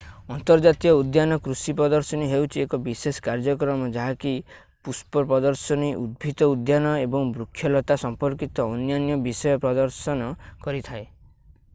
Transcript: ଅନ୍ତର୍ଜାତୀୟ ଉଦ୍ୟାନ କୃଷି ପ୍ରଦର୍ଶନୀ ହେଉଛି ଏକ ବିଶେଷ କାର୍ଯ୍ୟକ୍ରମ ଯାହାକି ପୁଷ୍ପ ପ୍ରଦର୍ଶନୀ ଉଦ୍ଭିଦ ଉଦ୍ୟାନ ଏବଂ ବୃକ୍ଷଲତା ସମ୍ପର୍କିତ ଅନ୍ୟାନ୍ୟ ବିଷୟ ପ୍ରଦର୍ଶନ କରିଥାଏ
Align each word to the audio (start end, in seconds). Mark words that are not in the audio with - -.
ଅନ୍ତର୍ଜାତୀୟ 0.33 0.91
ଉଦ୍ୟାନ 0.99 1.35
କୃଷି 1.47 1.73
ପ୍ରଦର୍ଶନୀ 1.81 2.29
ହେଉଛି 2.31 2.63
ଏକ 2.67 2.79
ବିଶେଷ 2.87 3.23
କାର୍ଯ୍ୟକ୍ରମ 3.27 3.89
ଯାହାକି 3.97 4.31
ପୁଷ୍ପ 4.87 5.23
ପ୍ରଦର୍ଶନୀ 5.33 5.91
ଉଦ୍ଭିଦ 5.99 6.49
ଉଦ୍ୟାନ 6.55 6.95
ଏବଂ 7.05 7.29
ବୃକ୍ଷଲତା 7.37 7.99
ସମ୍ପର୍କିତ 8.07 8.67
ଅନ୍ୟାନ୍ୟ 8.77 9.19
ବିଷୟ 9.29 9.57
ପ୍ରଦର୍ଶନ 9.69 10.33
କରିଥାଏ 10.67 11.07